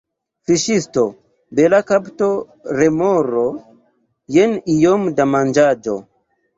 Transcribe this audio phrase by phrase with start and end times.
[0.51, 1.03] Fiŝisto:
[1.59, 2.31] "Bela kapto,
[2.81, 3.47] remoro.
[4.41, 6.01] Jen iom da manĝaĵo."